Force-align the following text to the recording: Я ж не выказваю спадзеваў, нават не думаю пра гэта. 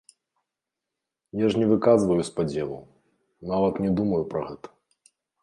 Я 1.41 1.47
ж 1.55 1.61
не 1.63 1.67
выказваю 1.73 2.17
спадзеваў, 2.31 2.81
нават 3.53 3.75
не 3.85 3.93
думаю 4.01 4.21
пра 4.35 4.41
гэта. 4.49 4.67